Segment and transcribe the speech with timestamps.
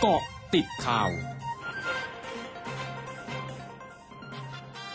[0.00, 0.22] เกาะ
[0.54, 1.10] ติดข่าว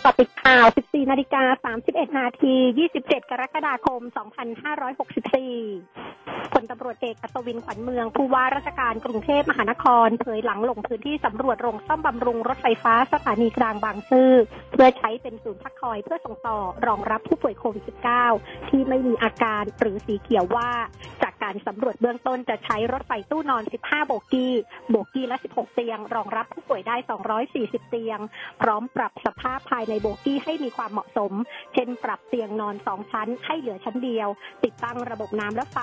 [0.04, 2.56] ต่อติดข่าว 14 นาฬิกา 31 นาที
[2.92, 14.32] 27 กรกฎาคม 2564พลตำรวจเอกอัศวินขวัญเมือง ผู้ว่าราชการกรุงเทพมหานคร เผยหลังลงพื้นที่สำรวจโรงซ่อมบำรุงรถไฟฟ้าสถานีกลางบางซื่อ
[14.72, 17.84] เพื่อใช้เป็นศูนย์พักคอยเพื่อส่งต่อรองรับผู้ป่วยโควิด
[18.28, 20.70] -19 ที่ไม่มีอาการหรือสีเขียวว่า
[21.24, 24.54] จา การสำรวจเบื้องต้นจะใช้รถไฟตู้นอน 15 โบกี้
[24.90, 26.96] โบกี้ละ 16 เตียง รองรับผู้ป่วยได้
[27.44, 28.20] 240 เตียง
[28.62, 31.32] พร้อมปรับสภาพภายในโบกี้ให้มีความเหมาะสม
[31.74, 34.30] เช่น ปรับเตียงนอน 2 ชั้น ให้เหลือชั้นเดียว
[34.64, 35.80] ติดตั้งระบบน้ำและไฟ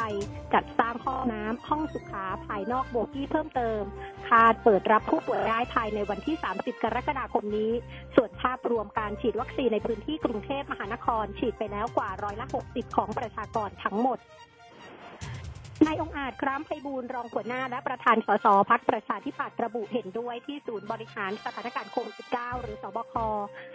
[0.54, 3.82] จัดสร้างห้องน้ำห้องสุขาภายนอกโบกี้เพิ่มเติม
[4.28, 7.72] คาดเปิดรับผู้ป่วยได้ภายในวันที่ 30 กรกฎาคมนี้
[8.16, 14.20] ส่วนภาพรวมการฉีดวัคซีนในพื้นที่กรุงเทพมหานคร ฉีดไปแล้วกว่าร้อยละ 60 ของประชากรทั้งหมด
[15.86, 23.14] นายองอาจคร้ามไพบูลย์รองหัวหน้าและประธานสสพรรคประชาธิปัตย์ระบุเห็นด้วยที่ศูนย์บริหารสถานการณ์โควิด -19 หรือสบค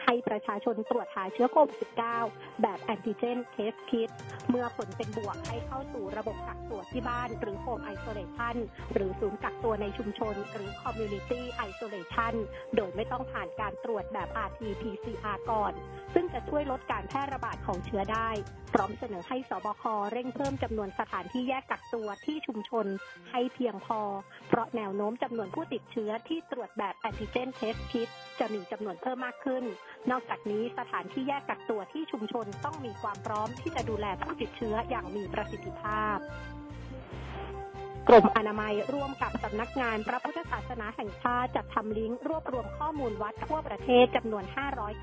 [0.10, 1.78] ให้ประชาชนตรวจหาเชื้อโควิด
[2.22, 4.10] -19 แบบ antigen test kit
[4.50, 8.56] เมื่อผลเป็นบวกให้เข้าสู่ระบบกักตัวที่บ้าน หรือ home isolation
[8.94, 12.34] หรือศูนย์กักตัวในชุมชน หรือ community isolation
[12.76, 15.74] โดยไม่ต้องผ่านการตรวจแบบ RT-PCR ก่อน
[16.14, 18.30] ซึ่งจะช่วยลดการแพร่ระบาดของเชื้อได้
[18.74, 22.86] พร้อมเสนอให้สบคเร่งเพิ่มจำนวนสถานที่แยกกักตัวที่ชุมชน
[23.32, 24.02] ให้เพียงพอ
[24.48, 29.64] เพราะแนวโน้มจำนวนผู้ติดเชื้อที่ตรวจแบบแอนติเจนเทสคิดจะมีจำนวนเพิ่มมากขึ้น
[30.12, 36.18] นอกจากนี้สถานที่แยกกักตัวที่ชุมชนต้องมีความพร้อมที่จะดูแลผู้ติดเชื้ออย่างมีประสิทธิภาพ
[38.08, 44.44] กรมอนามัยร่วมกับสำนักงานพระพุทธศาสนาแห่งชาติจัดทำลิงก์รวบรวมข้อมูลวัดทั่วประเทศจำนวน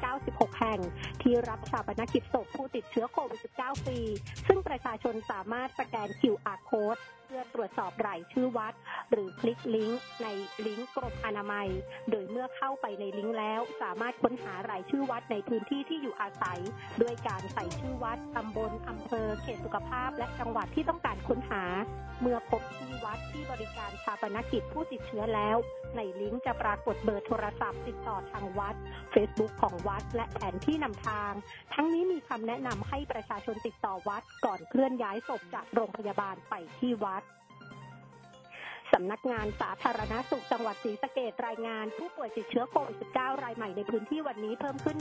[0.01, 0.81] 596 แห่ง
[1.23, 4.01] ที่รับชาปนกิจศพผู้ติดเชื้อโควิด -19 ฟรี
[4.47, 8.75] ซึ่งประชาชนสามารถสแกน QR code เพื่อตรวจสอบรายชื่อวัด
[9.11, 10.29] หรือคลิกลิงก์ใน
[10.67, 11.69] ลิงก์กรมอนามัย
[12.11, 16.61] โดยเมื่อเข้าไปในลิงก์แล้ว สามารถค้นหารายชื่อวัดในพื้นที่ที่อยู่อาศัย
[17.03, 21.65] ด้วยการใส่ชื่อวัดตำบลอำเภอ เขตสุขภาพ และจังหวัดที่ต้องการค้นหา
[22.21, 25.57] เมื่อพบที่วัดที่บริการชาปนกิจผู้ติดเชื้อแล้ว
[25.97, 28.75] ในลิงก์จะปรากฏเบอร์โทรศัพท์ติดต่อทางวัด
[29.15, 31.33] Facebook ของวัด และแผนที่นำทาง
[31.75, 37.23] ทั้งนี้มีคำแนะนำให้ประชาชนติดต่อวัดก่อนเคลื่อนย้ายศพจากโรงพยาบาลไปที่วัด
[38.95, 44.97] สำนักงานสาธารณสุขจังหวัดศรีสะเกดรายงานผู้ป่วยติดเชื้อโควิด -19 รายใหม่ในพื้นที่วันนี้เพิ่มขึ้น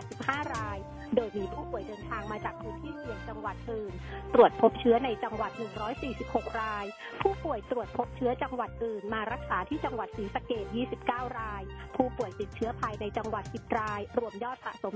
[0.00, 0.78] 185 ราย
[1.16, 3.92] โดยมีผู้ป่วยเดินทางมาจากพื้นที่เสี่ยงจังหวัดอื่น
[4.34, 5.52] ตรวจพบเชื้อในจังหวัด
[6.04, 6.84] 146 ราย
[7.22, 10.66] ผู้ป่วยตรวจพบเชื้อจังหวัดอื่น มารักษาที่จังหวัดศรีสะเกด
[11.02, 11.62] 29 ราย
[11.96, 14.94] ผู้ป่วยติดเชื้อภายในจังหวัด 10 ราย รวมยอดสะสม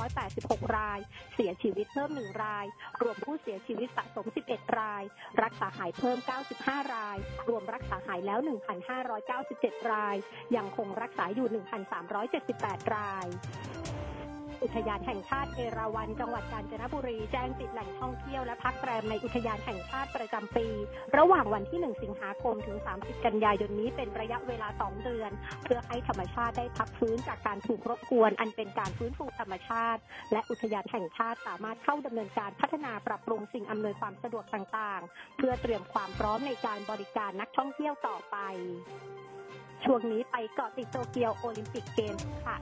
[0.00, 0.98] 2,986 ราย
[1.34, 2.66] เสียชีวิตเพิ่ม 1 ราย
[3.02, 5.02] รวมผู้เสียชีวิตสะสม 11 ราย
[5.42, 6.18] รักษาหายเพิ่ม
[6.56, 8.38] 95 ราย รวมรักษาหายแล้ว
[9.14, 10.16] 1,597 ราย
[10.56, 11.48] ยังคงรักษาอยู่
[12.20, 13.26] 1,378 ราย
[14.62, 20.66] อุทยานแห่งชาติเอราวัณจังหวัดกาญจนบุรี แจ้งปิดแหล่งท่องเที่ยวและพักแรมในอุทยานแห่งชาติประจำปี
[21.16, 25.30] ระหว่างวันที่ 1 สิงหาคมถึง 30 กันยายนนี้เป็นระยะเวลา 2 เดือน
[25.64, 30.00] เพื่อให้ธรรมชาติได้พักฟื้นจากการถูกรบกวน อันเป็นการฟื้นฟูธรรมชาติ
[30.32, 38.36] และอุทยานแห่งชาติสามารถเข้าดำเนินการพัฒนาปรับปรุงสิ่งอำนวยความสะดวกต่างๆ เพื่อเตรียมความพร้อมในการบริการนักท่องเที่ยวต่อไป
[39.84, 42.56] ช่วงนี้ไปเกาะติดโตเกียวโอลิมปิกเกมส์ค่ะ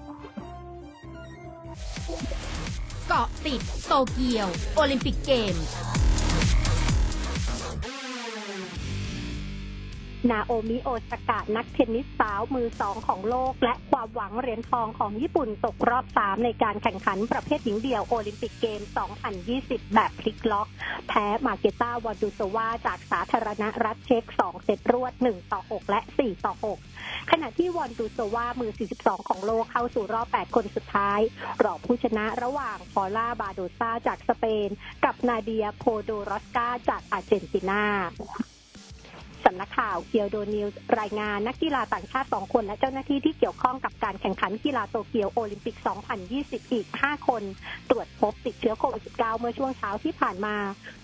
[3.08, 5.54] เกาะติดโตเกียว โอลิมปิกเกม
[10.30, 18.80] นาโอมิโอซากะนักเทนนิสสาวมือสองของโลก และความหวังเหรียญทองของญี่ปุ่นตกรอบสามในการแข่งขันประเภทหญิงเดี่ยวโอลิมปิกเกม
[19.38, 20.68] 2020 แบบพลิกล็อก
[21.08, 26.54] แพ้มาร์เกต้าวอนดรูโซวาจากสาธารณรัฐเช็ก 2 เซตรวด 1 ต่อ 6 และ 4 ต่อ
[26.92, 31.20] 6 ขณะที่วอนดรูโซวามือ 42 ของโลกเข้าสู่รอบ 8 คนสุดท้าย
[31.64, 34.68] รอบผู้ชนะระหว่างพอล่าบาโดซาจากสเปน
[35.04, 45.76] กับนาเดียโพโดรอสกาจากอาร์เจนตินานักข่าวเกียวโดนิวส์รายงานนักกีฬาต่างชาติ 2 คน และเจ้าหน้าที่ที่เกี่ยวข้องกับการแข่งขันกีฬาโตเกียวโอลิมปิก
[46.24, 47.42] 2020 อีก 5 คน
[47.90, 50.56] ตรวจพบติดเชื้อโควิด -19 เมื่อช่วงเช้าที่ผ่านมา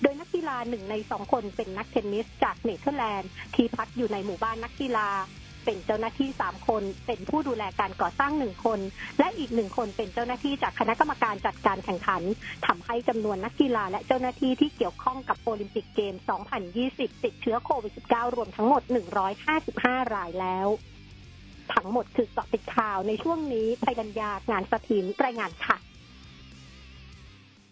[0.03, 5.09] โดยนักกีฬาหนึ่งใน 2 คนเป็นนักเทนนิสจากเนเธอร์แลนด์ที่พักอยู่ในหมู่บ้านนักกีฬา
[5.65, 8.81] เป็นเจ้าหน้าที่ 3 คน เป็นผู้ดูแลการก่อสร้าง 1 คน
[9.19, 12.23] และอีกหนึ่งคนเป็นเจ้าหน้าที่จากคณะกรรมการจัดการแข่งขัน
[12.67, 16.15] ทำให้จำนวนนักกีฬาและเจ้าหน้าที่ที่เกี่ยวข้องกับโอลิมปิกเกม
[16.69, 18.83] 2020 ติดเชื้อโควิด -19 รวมทั้งหมด
[19.49, 20.69] 155 รายแล้ว
[21.75, 25.77] ทั้งหมดคือเกาะติดข่าวในช่วงนี้ภัยกัญญางานสถินรายงานค่ะ